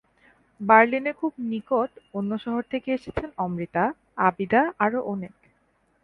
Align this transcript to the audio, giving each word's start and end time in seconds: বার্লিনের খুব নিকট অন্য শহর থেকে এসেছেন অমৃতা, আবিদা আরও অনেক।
বার্লিনের 0.61 1.15
খুব 1.15 1.33
নিকট 1.49 1.89
অন্য 2.13 2.31
শহর 2.37 2.63
থেকে 2.71 2.89
এসেছেন 2.93 3.29
অমৃতা, 3.37 3.83
আবিদা 4.21 4.61
আরও 4.79 4.99
অনেক। 5.05 5.33